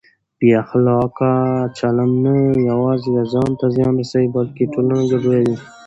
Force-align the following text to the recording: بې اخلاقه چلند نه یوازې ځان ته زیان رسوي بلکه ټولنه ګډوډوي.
بې 0.39 0.49
اخلاقه 0.63 1.31
چلند 1.77 2.15
نه 2.25 2.35
یوازې 2.69 3.11
ځان 3.33 3.49
ته 3.59 3.65
زیان 3.75 3.93
رسوي 4.01 4.27
بلکه 4.35 4.63
ټولنه 4.73 5.01
ګډوډوي. 5.09 5.55